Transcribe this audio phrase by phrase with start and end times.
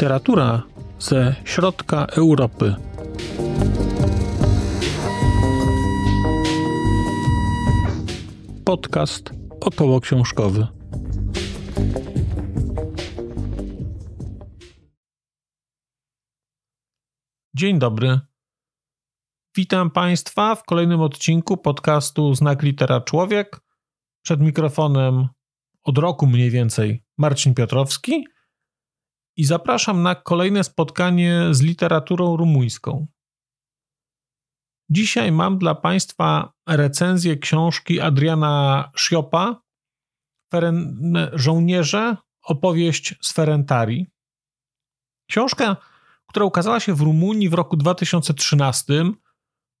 [0.00, 0.62] Literatura
[0.98, 2.74] ze środka Europy.
[8.64, 9.30] Podcast
[9.60, 10.66] około książkowy.
[17.54, 18.20] Dzień dobry.
[19.56, 23.60] Witam Państwa w kolejnym odcinku podcastu Znak Litera Człowiek.
[24.22, 25.28] Przed mikrofonem
[25.84, 28.24] od roku mniej więcej Marcin Piotrowski
[29.36, 33.06] i zapraszam na kolejne spotkanie z literaturą rumuńską.
[34.90, 39.62] Dzisiaj mam dla Państwa recenzję książki Adriana Sciopa
[41.32, 44.06] Żołnierze, opowieść z Ferentari.
[45.30, 45.76] Książka,
[46.26, 49.04] która ukazała się w Rumunii w roku 2013,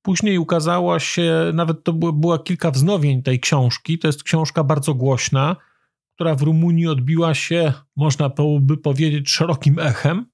[0.02, 3.98] później ukazała się, nawet to była kilka wznowień tej książki.
[3.98, 5.56] To jest książka bardzo głośna
[6.20, 10.26] która w Rumunii odbiła się, można by powiedzieć, szerokim echem.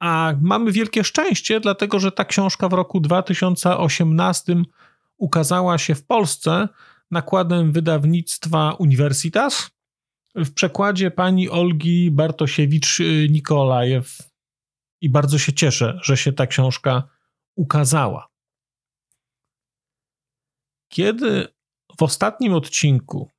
[0.00, 4.62] A mamy wielkie szczęście, dlatego że ta książka w roku 2018
[5.16, 6.68] ukazała się w Polsce
[7.10, 9.70] nakładem wydawnictwa Universitas
[10.34, 14.22] w przekładzie pani Olgi Bartosiewicz-Nikolajew.
[15.00, 17.08] I bardzo się cieszę, że się ta książka
[17.56, 18.28] ukazała.
[20.88, 21.48] Kiedy
[21.98, 23.30] w ostatnim odcinku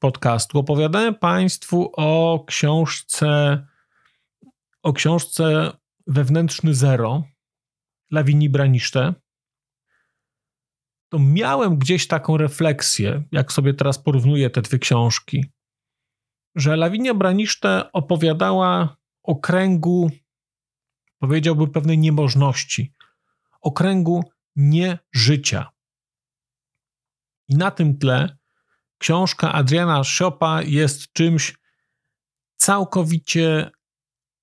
[0.00, 3.58] podcastu opowiadałem Państwu o książce
[4.82, 5.70] o książce
[6.06, 7.22] Wewnętrzny Zero
[8.10, 9.14] Lawini Braniszte,
[11.08, 15.44] to miałem gdzieś taką refleksję, jak sobie teraz porównuję te dwie książki,
[16.54, 20.10] że Lawinia Braniszte opowiadała o kręgu,
[21.18, 22.92] powiedziałbym, pewnej niemożności,
[23.60, 24.24] o kręgu
[24.56, 25.70] nieżycia.
[27.48, 28.36] I na tym tle
[29.02, 31.54] książka Adriana Schopa jest czymś
[32.56, 33.70] całkowicie,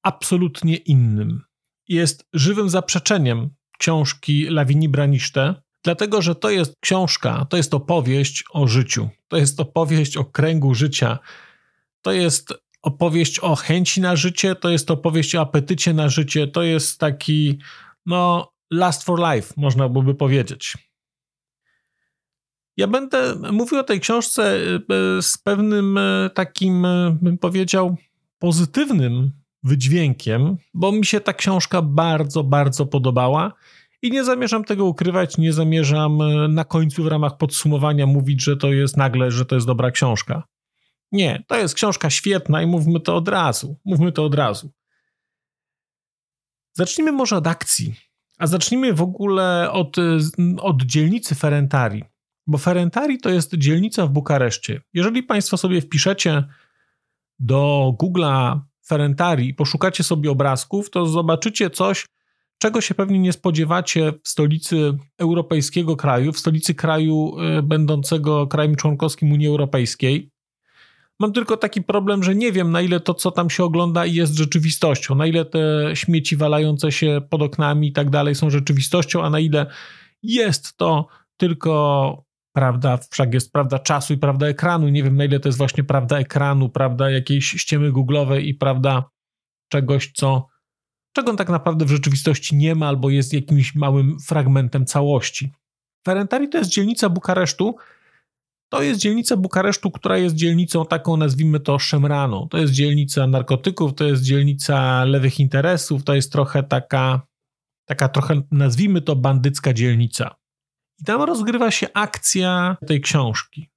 [0.03, 1.41] absolutnie innym.
[1.87, 8.67] Jest żywym zaprzeczeniem książki Lawini Braniszte, dlatego że to jest książka, to jest opowieść o
[8.67, 11.19] życiu, to jest opowieść o kręgu życia,
[12.01, 16.63] to jest opowieść o chęci na życie, to jest opowieść o apetycie na życie, to
[16.63, 17.59] jest taki,
[18.05, 20.88] no, last for life, można byłoby powiedzieć.
[22.79, 27.95] Ja będę mówił o tej książce e, z pewnym e, takim, e, bym powiedział,
[28.39, 29.31] pozytywnym
[29.63, 33.53] wydźwiękiem, bo mi się ta książka bardzo, bardzo podobała.
[34.01, 36.19] I nie zamierzam tego ukrywać, nie zamierzam
[36.53, 40.43] na końcu w ramach podsumowania mówić, że to jest nagle, że to jest dobra książka.
[41.11, 43.79] Nie, to jest książka świetna i mówmy to od razu.
[43.85, 44.71] Mówmy to od razu.
[46.73, 47.95] Zacznijmy może od akcji,
[48.37, 49.95] a zacznijmy w ogóle od,
[50.61, 52.03] od dzielnicy Ferentari
[52.49, 54.81] bo Ferentari to jest dzielnica w Bukareszcie.
[54.93, 56.43] Jeżeli Państwo sobie wpiszecie
[57.39, 62.05] do Google'a Ferentari i poszukacie sobie obrazków, to zobaczycie coś,
[62.57, 68.75] czego się pewnie nie spodziewacie w stolicy europejskiego kraju, w stolicy kraju e, będącego krajem
[68.75, 70.31] członkowskim Unii Europejskiej.
[71.19, 74.33] Mam tylko taki problem, że nie wiem, na ile to, co tam się ogląda, jest
[74.33, 75.59] rzeczywistością, na ile te
[75.93, 79.65] śmieci walające się pod oknami i tak dalej są rzeczywistością, a na ile
[80.23, 84.89] jest to tylko prawda, wszak jest prawda czasu i prawda ekranu.
[84.89, 89.09] Nie wiem, na ile to jest właśnie prawda ekranu, prawda jakiejś ściemy googlowej i prawda
[89.71, 90.47] czegoś, co
[91.15, 95.51] czego tak naprawdę w rzeczywistości nie ma albo jest jakimś małym fragmentem całości.
[96.05, 97.75] Ferentari to jest dzielnica Bukaresztu.
[98.71, 102.47] To jest dzielnica Bukaresztu, która jest dzielnicą taką, nazwijmy to, szemraną.
[102.47, 107.21] To jest dzielnica narkotyków, to jest dzielnica lewych interesów, to jest trochę taka,
[107.85, 110.35] taka trochę, nazwijmy to, bandycka dzielnica.
[111.01, 113.71] I tam rozgrywa się akcja tej książki.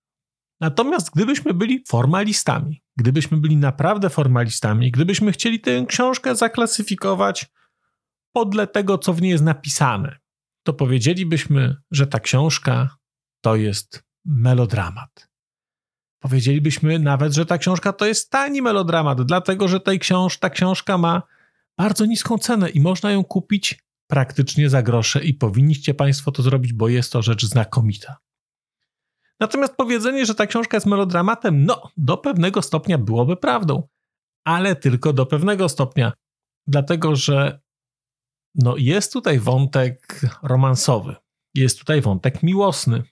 [0.61, 7.47] Natomiast gdybyśmy byli formalistami, gdybyśmy byli naprawdę formalistami, gdybyśmy chcieli tę książkę zaklasyfikować
[8.33, 10.19] podle tego, co w niej jest napisane,
[10.63, 12.97] to powiedzielibyśmy, że ta książka
[13.41, 15.29] to jest melodramat.
[16.21, 20.99] Powiedzielibyśmy nawet, że ta książka to jest tani melodramat, dlatego że tej książ ta książka
[20.99, 21.23] ma
[21.77, 26.73] bardzo niską cenę i można ją kupić praktycznie za grosze i powinniście Państwo to zrobić,
[26.73, 28.17] bo jest to rzecz znakomita.
[29.41, 33.89] Natomiast powiedzenie, że ta książka jest melodramatem, no, do pewnego stopnia byłoby prawdą,
[34.45, 36.13] ale tylko do pewnego stopnia,
[36.67, 37.61] dlatego że
[38.55, 41.17] no, jest tutaj wątek romansowy,
[41.55, 43.03] jest tutaj wątek miłosny,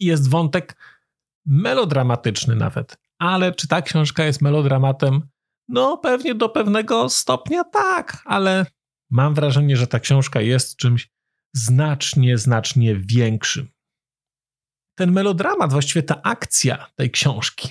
[0.00, 0.76] jest wątek
[1.46, 2.98] melodramatyczny nawet.
[3.18, 5.28] Ale czy ta książka jest melodramatem?
[5.68, 8.66] No, pewnie do pewnego stopnia tak, ale
[9.10, 11.10] Mam wrażenie, że ta książka jest czymś
[11.54, 13.68] znacznie, znacznie większym.
[14.98, 17.68] Ten melodramat, właściwie ta akcja tej książki,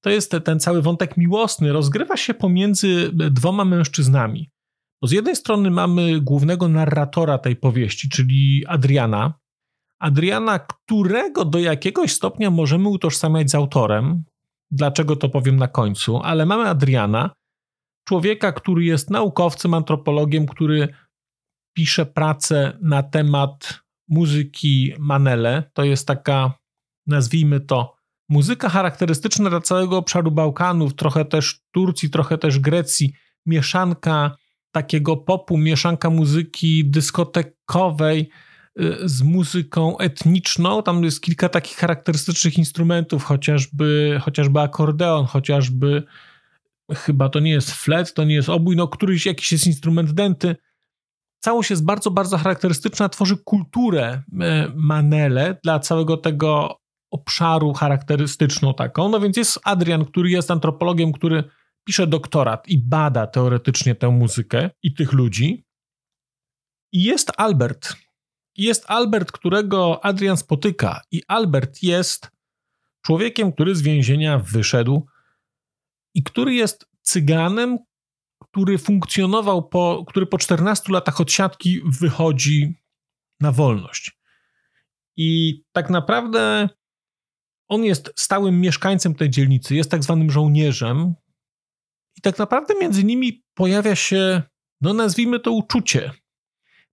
[0.00, 4.50] to jest ten cały wątek miłosny, rozgrywa się pomiędzy dwoma mężczyznami.
[5.02, 9.34] Bo z jednej strony mamy głównego narratora tej powieści, czyli Adriana.
[10.00, 14.24] Adriana, którego do jakiegoś stopnia możemy utożsamiać z autorem.
[14.70, 17.30] Dlaczego to powiem na końcu, ale mamy Adriana,
[18.08, 20.88] człowieka, który jest naukowcem, antropologiem, który
[21.76, 25.70] pisze pracę na temat muzyki Manele.
[25.72, 26.52] To jest taka,
[27.06, 27.94] nazwijmy to,
[28.28, 33.12] muzyka charakterystyczna dla całego obszaru Bałkanów, trochę też Turcji, trochę też Grecji,
[33.46, 34.36] mieszanka
[34.72, 38.30] takiego popu, mieszanka muzyki dyskotekowej
[38.80, 40.82] y, z muzyką etniczną.
[40.82, 46.02] Tam jest kilka takich charakterystycznych instrumentów, chociażby, chociażby akordeon, chociażby
[46.94, 50.56] chyba to nie jest flet, to nie jest obój, no któryś jakiś jest instrument denty.
[51.40, 56.80] Całość jest bardzo, bardzo charakterystyczna, tworzy kulturę e, Manele dla całego tego
[57.10, 59.08] obszaru charakterystyczną taką.
[59.08, 61.44] No więc jest Adrian, który jest antropologiem, który
[61.84, 65.64] pisze doktorat i bada teoretycznie tę muzykę i tych ludzi.
[66.92, 67.96] I jest Albert.
[68.56, 71.00] Jest Albert, którego Adrian spotyka.
[71.10, 72.30] I Albert jest
[73.02, 75.06] człowiekiem, który z więzienia wyszedł
[76.14, 77.78] i który jest cyganem,
[78.38, 82.74] który funkcjonował po, który po 14 latach odsiadki wychodzi
[83.40, 84.18] na wolność.
[85.16, 86.68] I tak naprawdę
[87.68, 91.14] on jest stałym mieszkańcem tej dzielnicy, jest tak zwanym żołnierzem.
[92.16, 94.42] I tak naprawdę między nimi pojawia się,
[94.80, 96.10] no nazwijmy to uczucie.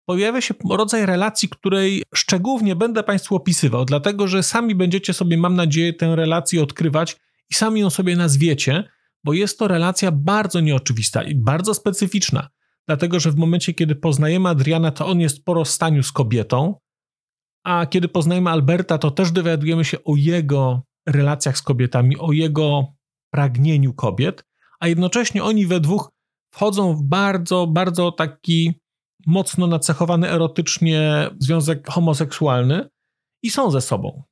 [0.06, 5.38] Pojawia się rodzaj relacji, której szczegółów nie będę Państwu opisywał, dlatego że sami będziecie sobie,
[5.38, 7.18] mam nadzieję, tę relację odkrywać
[7.50, 8.84] i sami ją sobie nazwiecie,
[9.26, 12.50] bo jest to relacja bardzo nieoczywista i bardzo specyficzna.
[12.88, 16.76] Dlatego, że w momencie, kiedy poznajemy Adriana, to on jest po rozstaniu z kobietą,
[17.64, 22.94] a kiedy poznajemy Alberta, to też dowiadujemy się o jego relacjach z kobietami, o jego
[23.32, 24.44] pragnieniu kobiet,
[24.80, 26.12] a jednocześnie oni we dwóch
[26.54, 28.80] wchodzą w bardzo, bardzo taki
[29.28, 32.90] mocno nacechowany erotycznie związek homoseksualny
[33.44, 34.24] i są ze sobą.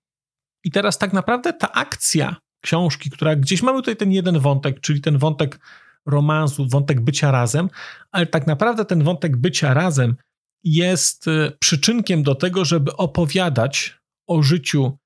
[0.63, 5.01] I teraz tak naprawdę ta akcja książki, która gdzieś mamy tutaj ten jeden wątek, czyli
[5.01, 5.60] ten wątek
[6.06, 7.69] romansu, wątek bycia razem,
[8.12, 10.15] ale tak naprawdę ten wątek bycia razem
[10.63, 14.98] jest e, przyczynkiem do tego, żeby opowiadać o życiu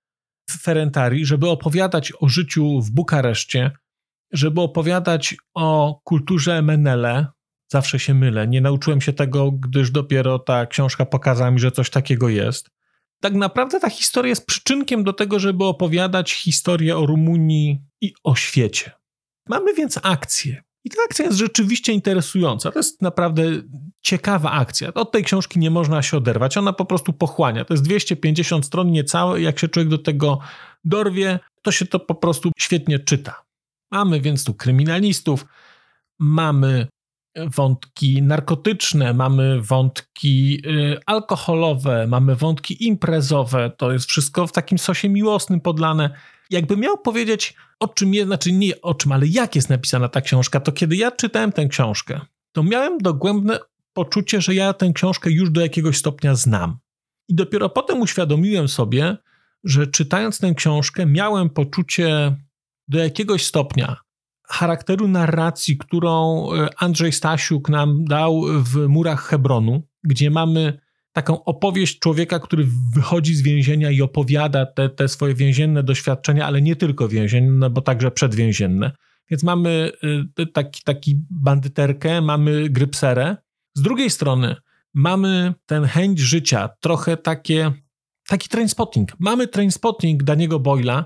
[0.49, 3.71] w Ferentari, żeby opowiadać o życiu w Bukareszcie,
[4.33, 7.27] żeby opowiadać o kulturze Menele.
[7.71, 8.47] Zawsze się mylę.
[8.47, 12.69] Nie nauczyłem się tego, gdyż dopiero ta książka pokazała mi, że coś takiego jest.
[13.19, 18.35] Tak naprawdę ta historia jest przyczynkiem do tego, żeby opowiadać historię o Rumunii i o
[18.35, 18.91] świecie.
[19.49, 20.63] Mamy więc akcję.
[20.83, 22.71] I ta akcja jest rzeczywiście interesująca.
[22.71, 23.43] To jest naprawdę
[24.01, 24.93] ciekawa akcja.
[24.93, 26.57] Od tej książki nie można się oderwać.
[26.57, 27.65] Ona po prostu pochłania.
[27.65, 29.41] To jest 250 stron niecałe.
[29.41, 30.39] Jak się człowiek do tego
[30.83, 33.43] dorwie, to się to po prostu świetnie czyta.
[33.91, 35.45] Mamy więc tu kryminalistów,
[36.19, 36.87] mamy
[37.45, 43.71] wątki narkotyczne, mamy wątki y, alkoholowe, mamy wątki imprezowe.
[43.77, 46.09] To jest wszystko w takim sosie miłosnym podlane.
[46.49, 50.21] Jakby miał powiedzieć, o czym jest, znaczy nie o czym, ale jak jest napisana ta
[50.21, 53.59] książka, to kiedy ja czytałem tę książkę, to miałem dogłębne
[53.93, 56.77] poczucie, że ja tę książkę już do jakiegoś stopnia znam.
[57.29, 59.17] I dopiero potem uświadomiłem sobie,
[59.63, 62.35] że czytając tę książkę, miałem poczucie
[62.87, 64.06] do jakiegoś stopnia
[64.47, 70.79] charakteru narracji, którą e, Andrzej Stasiuk nam dał w Murach Hebronu, gdzie mamy
[71.11, 76.61] taką opowieść człowieka, który wychodzi z więzienia i opowiada te, te swoje więzienne doświadczenia, ale
[76.61, 78.91] nie tylko więzienne, bo także przedwięzienne.
[79.29, 79.91] Więc mamy
[80.39, 83.37] e, taki, taki bandyterkę, mamy grypserę.
[83.73, 84.55] Z drugiej strony
[84.93, 87.71] mamy ten chęć życia, trochę takie,
[88.27, 89.09] taki trainspotting.
[89.19, 91.05] Mamy trainspotting Daniego Boyla,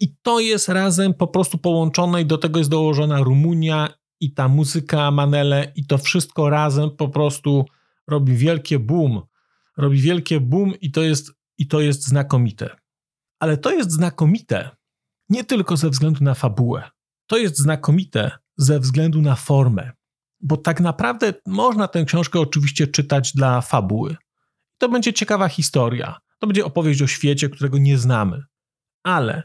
[0.00, 3.88] i to jest razem po prostu połączone i do tego jest dołożona Rumunia
[4.20, 7.64] i ta muzyka Manele i to wszystko razem po prostu
[8.06, 9.22] robi wielkie boom.
[9.76, 12.76] Robi wielkie boom i to jest, i to jest znakomite.
[13.38, 14.70] Ale to jest znakomite
[15.28, 16.90] nie tylko ze względu na fabułę.
[17.26, 19.92] To jest znakomite ze względu na formę.
[20.40, 24.16] Bo tak naprawdę można tę książkę oczywiście czytać dla fabuły.
[24.78, 26.18] To będzie ciekawa historia.
[26.38, 28.42] To będzie opowieść o świecie, którego nie znamy.
[29.02, 29.42] Ale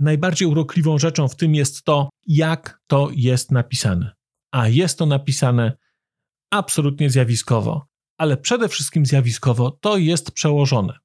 [0.00, 4.12] najbardziej urokliwą rzeczą w tym jest to, jak to jest napisane.
[4.52, 5.76] A jest to napisane
[6.50, 7.86] absolutnie zjawiskowo,
[8.18, 10.98] ale przede wszystkim zjawiskowo to jest przełożone.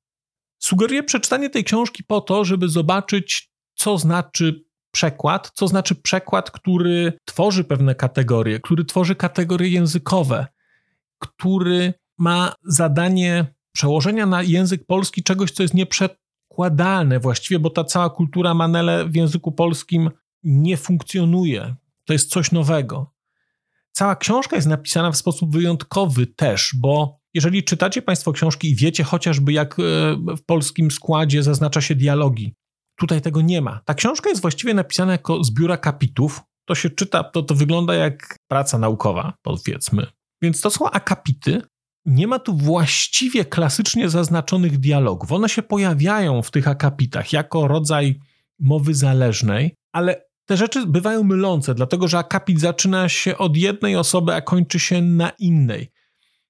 [0.59, 7.13] Sugeruję przeczytanie tej książki po to, żeby zobaczyć, co znaczy przekład, co znaczy przekład, który
[7.25, 10.47] tworzy pewne kategorie, który tworzy kategorie językowe,
[11.19, 16.22] który ma zadanie przełożenia na język polski czegoś, co jest nieprzed,
[16.53, 20.09] przekładalne właściwie, bo ta cała kultura Manele w języku polskim
[20.43, 21.75] nie funkcjonuje.
[22.05, 23.13] To jest coś nowego.
[23.91, 29.03] Cała książka jest napisana w sposób wyjątkowy też, bo jeżeli czytacie Państwo książki i wiecie
[29.03, 29.83] chociażby, jak e,
[30.37, 32.55] w polskim składzie zaznacza się dialogi,
[32.95, 33.81] tutaj tego nie ma.
[33.85, 36.41] Ta książka jest właściwie napisana jako zbiór akapitów.
[36.65, 40.07] To się czyta, to, to wygląda jak praca naukowa, powiedzmy.
[40.41, 41.61] Więc to są akapity.
[42.05, 45.31] Nie ma tu właściwie klasycznie zaznaczonych dialogów.
[45.31, 48.19] One się pojawiają w tych akapitach jako rodzaj
[48.59, 54.33] mowy zależnej, ale te rzeczy bywają mylące, dlatego że akapit zaczyna się od jednej osoby,
[54.33, 55.91] a kończy się na innej.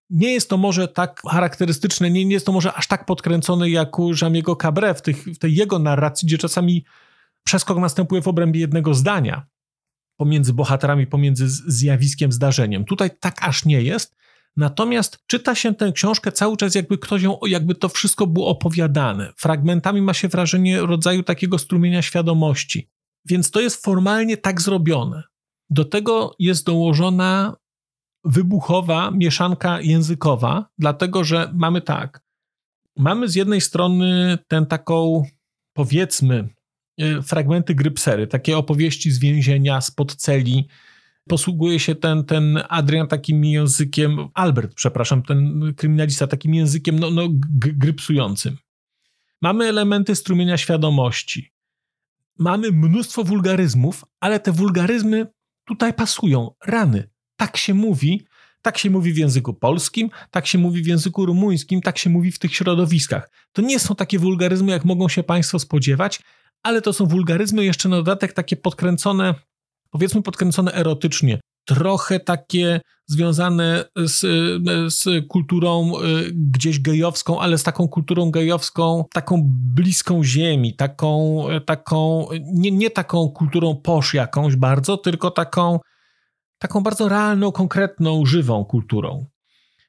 [0.09, 3.99] Nie jest to może tak charakterystyczne, nie, nie jest to może aż tak podkręcone jak
[3.99, 6.85] u Jamiego Cabré w, tych, w tej jego narracji, gdzie czasami
[7.43, 9.45] przeskok następuje w obrębie jednego zdania
[10.17, 12.85] pomiędzy bohaterami, pomiędzy zjawiskiem, zdarzeniem.
[12.85, 14.15] Tutaj tak aż nie jest.
[14.57, 19.33] Natomiast czyta się tę książkę cały czas, jakby ktoś ją, jakby to wszystko było opowiadane.
[19.37, 22.89] Fragmentami ma się wrażenie rodzaju takiego strumienia świadomości.
[23.25, 25.23] Więc to jest formalnie tak zrobione.
[25.69, 27.55] Do tego jest dołożona
[28.23, 32.23] wybuchowa mieszanka językowa, dlatego że mamy tak.
[32.97, 35.23] Mamy z jednej strony tę taką,
[35.73, 36.49] powiedzmy,
[36.99, 40.67] e, fragmenty grypsery, takie opowieści z więzienia, spod celi.
[41.29, 47.23] Posługuje się ten, ten Adrian takim językiem, Albert, przepraszam, ten kryminalista takim językiem no, no,
[47.57, 48.57] grypsującym.
[49.41, 51.53] Mamy elementy strumienia świadomości
[52.39, 55.27] mamy mnóstwo wulgaryzmów, ale te wulgaryzmy
[55.65, 56.51] tutaj pasują.
[56.65, 57.09] Rany.
[57.35, 58.27] Tak się mówi.
[58.61, 62.31] Tak się mówi w języku polskim, tak się mówi w języku rumuńskim, tak się mówi
[62.31, 63.29] w tych środowiskach.
[63.51, 66.21] To nie są takie wulgaryzmy, jak mogą się Państwo spodziewać,
[66.63, 69.35] ale to są wulgaryzmy jeszcze na dodatek takie podkręcone,
[69.93, 74.19] powiedzmy podkręcone erotycznie trochę takie związane z,
[74.93, 79.41] z kulturą y, gdzieś gejowską, ale z taką kulturą gejowską, taką
[79.75, 85.79] bliską ziemi, taką, taką nie, nie taką kulturą posz jakąś bardzo, tylko taką,
[86.57, 89.25] taką bardzo realną, konkretną, żywą kulturą.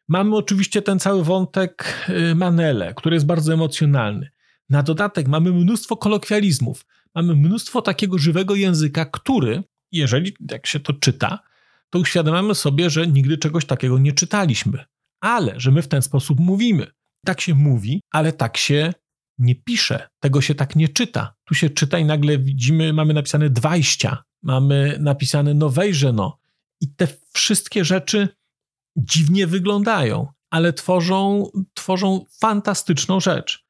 [0.08, 4.30] Mamy oczywiście ten cały wątek y, Manele, który jest bardzo emocjonalny.
[4.70, 9.62] Na dodatek mamy mnóstwo kolokwializmów, mamy mnóstwo takiego żywego języka, który,
[9.98, 11.38] jeżeli jak się to czyta,
[11.90, 14.84] to uświadamiamy sobie, że nigdy czegoś takiego nie czytaliśmy.
[15.20, 16.86] Ale że my w ten sposób mówimy.
[17.26, 18.92] Tak się mówi, ale tak się
[19.38, 20.08] nie pisze.
[20.20, 21.34] Tego się tak nie czyta.
[21.44, 26.38] Tu się czyta i nagle widzimy, mamy napisane dwajścia, mamy napisane nowejrzeno.
[26.80, 28.28] I te wszystkie rzeczy
[28.96, 33.64] dziwnie wyglądają, ale tworzą, tworzą fantastyczną rzecz.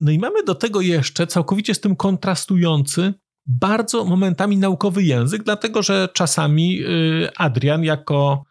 [0.00, 3.14] No i mamy do tego jeszcze całkowicie z tym kontrastujący
[3.46, 8.44] bardzo momentami naukowy język, dlatego że czasami y, Adrian jako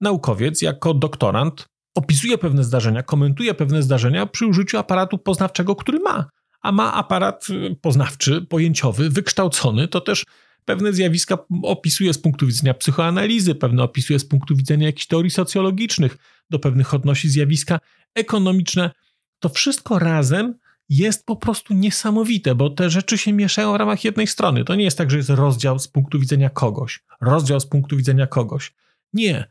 [0.00, 6.26] naukowiec, jako doktorant opisuje pewne zdarzenia, komentuje pewne zdarzenia przy użyciu aparatu poznawczego, który ma.
[6.62, 10.24] A ma aparat y, poznawczy, pojęciowy, wykształcony, to też
[10.64, 16.16] pewne zjawiska opisuje z punktu widzenia psychoanalizy, pewne opisuje z punktu widzenia jakichś teorii socjologicznych,
[16.50, 17.78] do pewnych odnosi zjawiska
[18.14, 18.90] ekonomiczne.
[19.38, 20.54] To wszystko razem
[20.88, 24.64] jest po prostu niesamowite, bo te rzeczy się mieszają w ramach jednej strony.
[24.64, 28.26] To nie jest tak, że jest rozdział z punktu widzenia kogoś, rozdział z punktu widzenia
[28.26, 28.74] kogoś.
[29.12, 29.48] Nie.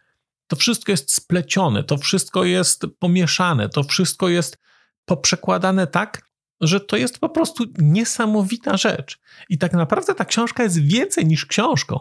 [0.47, 4.57] To wszystko jest splecione, to wszystko jest pomieszane, to wszystko jest
[5.05, 6.21] poprzekładane tak,
[6.61, 9.19] że to jest po prostu niesamowita rzecz.
[9.49, 11.99] I tak naprawdę ta książka jest więcej niż książką.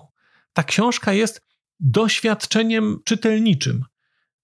[0.53, 1.43] Ta książka jest
[1.81, 3.85] doświadczeniem czytelniczym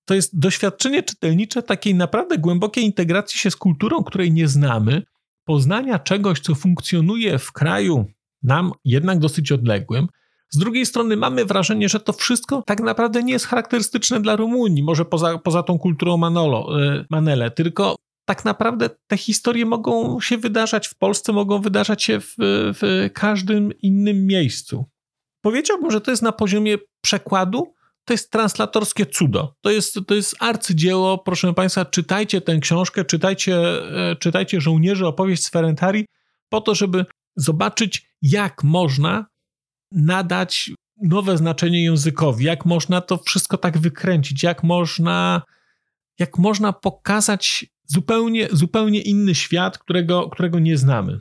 [0.08, 5.02] to jest doświadczenie czytelnicze takiej naprawdę głębokiej integracji się z kulturą, której nie znamy,
[5.44, 8.06] poznania czegoś, co funkcjonuje w kraju
[8.42, 10.08] nam jednak dosyć odległym.
[10.50, 14.82] Z drugiej strony mamy wrażenie, że to wszystko tak naprawdę nie jest charakterystyczne dla Rumunii,
[14.82, 20.38] może poza, poza tą kulturą Manolo, e, Manele, tylko tak naprawdę te historie mogą się
[20.38, 24.84] wydarzać w Polsce, mogą wydarzać się w, w każdym innym miejscu.
[25.40, 27.74] Powiedziałbym, że to jest na poziomie przekładu,
[28.08, 29.54] to jest translatorskie cudo.
[29.60, 33.56] To jest, to jest arcydzieło, proszę Państwa, czytajcie tę książkę, czytajcie,
[34.10, 36.06] e, czytajcie Żołnierzy, opowieść z Ferentari,
[36.48, 37.04] po to, żeby
[37.36, 39.26] zobaczyć, jak można
[39.92, 40.70] nadać
[41.02, 45.42] nowe znaczenie językowi, jak można to wszystko tak wykręcić, jak można,
[46.18, 51.18] jak można pokazać zupełnie, zupełnie inny świat, którego, którego nie znamy.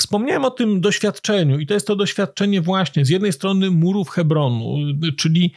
[0.00, 4.76] Wspomniałem o tym doświadczeniu, i to jest to doświadczenie właśnie z jednej strony murów Hebronu,
[5.16, 5.54] czyli,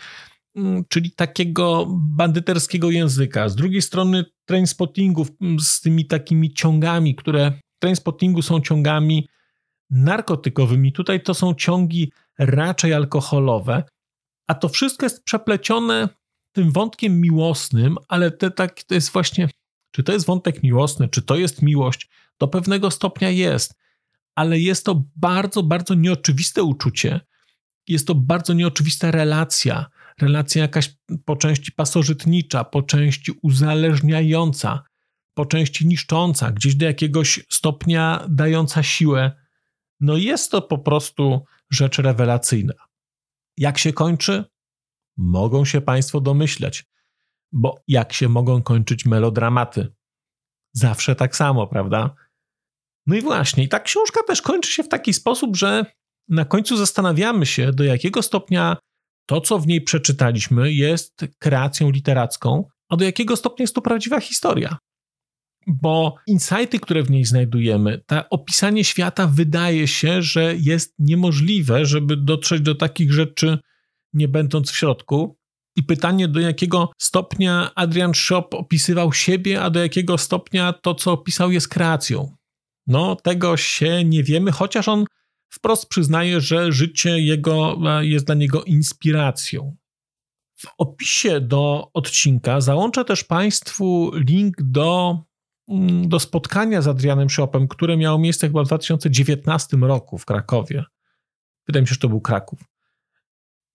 [0.56, 7.54] mm, czyli takiego bandyterskiego języka, z drugiej strony trainspottingów mm, z tymi takimi ciągami, które
[7.80, 9.28] trainspottingu są ciągami
[9.90, 10.94] narkotykowymi.
[10.94, 13.84] Tutaj to są ciągi raczej alkoholowe,
[14.48, 16.10] a to wszystko jest przeplecione
[16.52, 19.50] tym wątkiem miłosnym, ale te, tak, to jest właśnie,
[19.92, 22.10] czy to jest wątek miłosny, czy to jest miłość,
[22.40, 23.83] do pewnego stopnia jest
[24.36, 27.20] ale jest to bardzo, bardzo nieoczywiste uczucie.
[27.88, 29.86] Jest to bardzo nieoczywista relacja.
[30.22, 34.84] Relacja jakaś po części pasożytnicza, po części uzależniająca,
[35.34, 39.32] po części niszcząca, gdzieś do jakiegoś stopnia dająca siłę.
[40.00, 42.74] No jest to po prostu rzecz rewelacyjna.
[43.58, 44.44] Jak się kończy?
[45.18, 46.86] Mogą się Państwo domyśleć,
[47.52, 49.94] bo jak się mogą kończyć melodramaty?
[50.74, 52.16] Zawsze tak samo, prawda?
[53.08, 55.86] No i właśnie, i ta książka też kończy się w taki sposób, że
[56.30, 58.78] na końcu zastanawiamy się, do jakiego stopnia
[59.26, 64.20] to, co w niej przeczytaliśmy, jest kreacją literacką, a do jakiego stopnia jest to prawdziwa
[64.20, 64.78] historia.
[65.68, 72.18] Bo insighty, które w niej znajdujemy, to opisanie świata wydaje się, że jest niemożliwe, żeby
[72.18, 73.58] dotrzeć do takich rzeczy,
[74.14, 75.38] nie będąc w środku.
[75.76, 81.12] I pytanie, do jakiego stopnia Adrian Shop opisywał siebie, a do jakiego stopnia to, co
[81.12, 82.36] opisał, jest kreacją.
[82.88, 85.06] No, tego się nie wiemy, chociaż on
[85.50, 89.76] wprost przyznaje, że życie jego e, jest dla niego inspiracją.
[90.56, 95.18] W opisie do odcinka załączę też Państwu link do,
[95.68, 100.84] mm, do spotkania z Adrianem Shopem, które miało miejsce chyba w 2019 roku w Krakowie.
[101.68, 102.60] Wydaje mi się, że to był Kraków.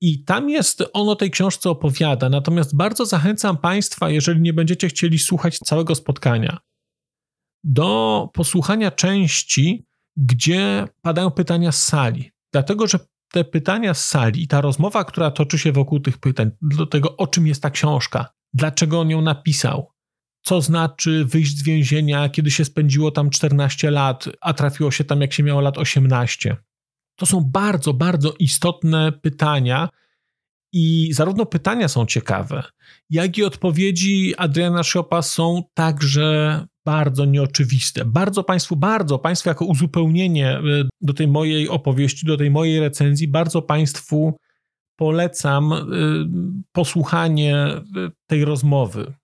[0.00, 4.88] I tam jest, on o tej książce opowiada, natomiast bardzo zachęcam Państwa, jeżeli nie będziecie
[4.88, 6.58] chcieli słuchać całego spotkania,
[7.64, 9.86] do posłuchania części,
[10.16, 12.30] gdzie padają pytania z sali.
[12.52, 12.98] Dlatego, że
[13.32, 17.16] te pytania z sali i ta rozmowa, która toczy się wokół tych pytań, do tego,
[17.16, 19.92] o czym jest ta książka, dlaczego on ją napisał,
[20.42, 25.20] co znaczy wyjść z więzienia, kiedy się spędziło tam 14 lat, a trafiło się tam,
[25.20, 26.56] jak się miało lat 18.
[27.16, 29.88] To są bardzo, bardzo istotne pytania.
[30.72, 32.62] I zarówno pytania są ciekawe,
[33.10, 38.04] jak i odpowiedzi Adriana Szopa są także bardzo nieoczywiste.
[38.04, 40.60] Bardzo Państwu, bardzo Państwu jako uzupełnienie e,
[41.00, 44.38] do tej mojej opowieści, do tej mojej recenzji, bardzo Państwu
[44.96, 45.87] polecam e,
[46.72, 47.83] posłuchanie e,
[48.26, 49.14] tej rozmowy.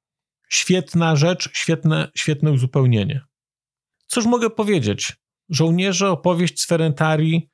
[0.49, 3.21] Świetna rzecz, świetne, świetne uzupełnienie.
[4.07, 5.13] Cóż mogę powiedzieć?
[5.51, 7.51] Żołnierze, opowieść z Ferentari,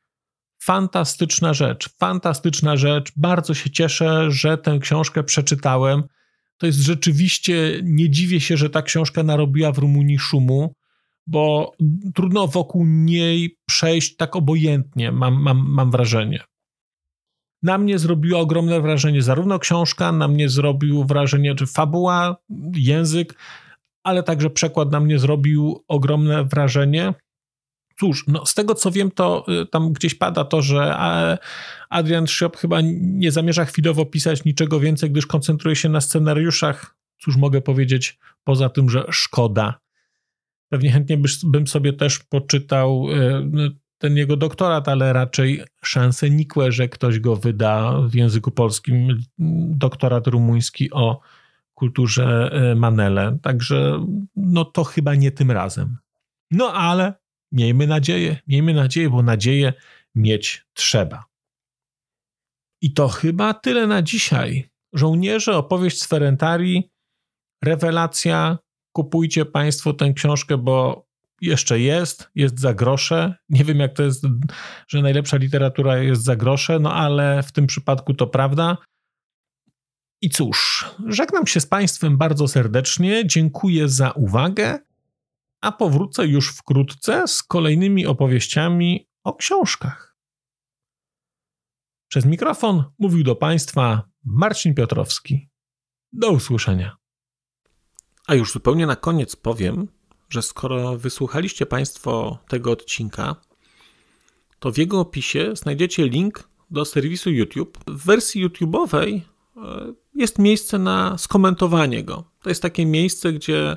[0.62, 3.12] fantastyczna rzecz, fantastyczna rzecz.
[3.16, 6.02] Bardzo się cieszę, że tę książkę przeczytałem
[6.60, 10.74] to jest rzeczywiście, nie dziwię się, że ta książka narobiła w Rumunii szumu,
[11.26, 11.72] bo
[12.14, 16.42] trudno wokół niej przejść tak obojętnie, mam, mam, mam wrażenie.
[17.62, 22.36] Na mnie zrobiła ogromne wrażenie zarówno książka, na mnie zrobił wrażenie, czy fabuła,
[22.74, 23.34] język,
[24.02, 27.14] ale także przekład na mnie zrobił ogromne wrażenie.
[28.00, 30.96] Cóż, no z tego co wiem, to y, tam gdzieś pada to, że
[31.90, 36.96] Adrian Schiop chyba nie zamierza chwilowo pisać niczego więcej, gdyż koncentruje się na scenariuszach.
[37.18, 39.80] Cóż mogę powiedzieć, poza tym, że szkoda.
[40.68, 43.62] Pewnie chętnie bym sobie też poczytał y, no,
[43.98, 49.18] ten jego doktorat, ale raczej szanse nikłe, że ktoś go wyda w języku polskim.
[49.68, 51.20] Doktorat rumuński o
[51.74, 53.38] kulturze y, Manele.
[53.42, 55.96] Także no to chyba nie tym razem.
[56.50, 57.19] No ale
[57.52, 59.72] Miejmy nadzieję, miejmy nadzieję, bo nadzieję
[60.14, 61.24] mieć trzeba.
[62.82, 64.70] I to chyba tyle na dzisiaj.
[64.92, 66.90] Żołnierze, opowieść z Ferentarii,
[67.64, 68.58] rewelacja.
[68.92, 71.06] Kupujcie Państwo tę książkę, bo
[71.40, 73.34] jeszcze jest, jest za grosze.
[73.48, 74.24] Nie wiem, jak to jest,
[74.88, 78.76] że najlepsza literatura jest za grosze, no ale w tym przypadku to prawda.
[80.22, 83.26] I cóż, żegnam się z Państwem bardzo serdecznie.
[83.26, 84.78] Dziękuję za uwagę
[85.60, 90.16] a powrócę już wkrótce z kolejnymi opowieściami o książkach.
[92.08, 95.48] Przez mikrofon mówił do Państwa Marcin Piotrowski.
[96.12, 96.96] Do usłyszenia.
[98.26, 99.88] A już zupełnie na koniec powiem,
[100.28, 103.36] że skoro wysłuchaliście Państwo tego odcinka,
[104.58, 107.78] to w jego opisie znajdziecie link do serwisu YouTube.
[107.86, 109.20] W wersji YouTube'owej
[109.56, 112.24] e, jest miejsce na skomentowanie go.
[112.42, 113.76] To jest takie miejsce, gdzie